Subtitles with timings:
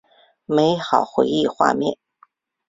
[0.47, 1.95] 美好回忆画面